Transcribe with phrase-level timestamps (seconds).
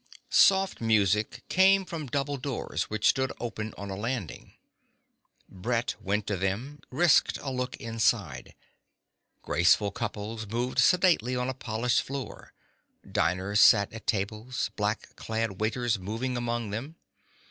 [0.31, 4.55] Soft music came from double doors which stood open on a landing.
[5.47, 8.55] Brett went to them, risked a look inside.
[9.43, 12.51] Graceful couples moved sedately on a polished floor,
[13.07, 16.95] diners sat at tables, black clad waiters moving among them.